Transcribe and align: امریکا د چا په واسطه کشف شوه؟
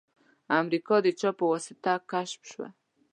امریکا 0.59 0.95
د 1.05 1.07
چا 1.19 1.29
په 1.37 1.43
واسطه 1.51 1.93
کشف 2.11 2.41
شوه؟ 2.51 2.67